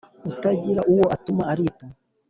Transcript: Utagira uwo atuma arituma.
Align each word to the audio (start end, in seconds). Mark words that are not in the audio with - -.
Utagira 0.31 0.81
uwo 0.91 1.05
atuma 1.15 1.43
arituma. 1.51 1.95